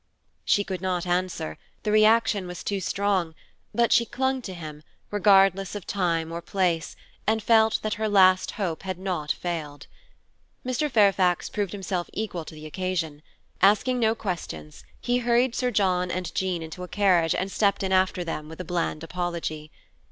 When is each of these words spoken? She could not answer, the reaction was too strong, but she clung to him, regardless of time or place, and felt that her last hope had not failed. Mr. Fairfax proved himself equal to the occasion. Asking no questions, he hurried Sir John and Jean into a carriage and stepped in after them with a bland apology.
She 0.43 0.63
could 0.63 0.81
not 0.81 1.05
answer, 1.05 1.59
the 1.83 1.91
reaction 1.91 2.47
was 2.47 2.63
too 2.63 2.79
strong, 2.79 3.35
but 3.71 3.91
she 3.93 4.03
clung 4.03 4.41
to 4.41 4.55
him, 4.55 4.81
regardless 5.11 5.75
of 5.75 5.85
time 5.85 6.31
or 6.31 6.41
place, 6.41 6.95
and 7.27 7.43
felt 7.43 7.79
that 7.83 7.93
her 8.01 8.09
last 8.09 8.49
hope 8.53 8.81
had 8.81 8.97
not 8.97 9.31
failed. 9.31 9.85
Mr. 10.65 10.89
Fairfax 10.89 11.49
proved 11.51 11.71
himself 11.71 12.09
equal 12.13 12.45
to 12.45 12.55
the 12.55 12.65
occasion. 12.65 13.21
Asking 13.61 13.99
no 13.99 14.15
questions, 14.15 14.83
he 14.99 15.19
hurried 15.19 15.53
Sir 15.53 15.69
John 15.69 16.09
and 16.09 16.33
Jean 16.33 16.63
into 16.63 16.81
a 16.81 16.87
carriage 16.87 17.35
and 17.35 17.51
stepped 17.51 17.83
in 17.83 17.91
after 17.91 18.23
them 18.23 18.49
with 18.49 18.59
a 18.59 18.65
bland 18.65 19.03
apology. 19.03 19.69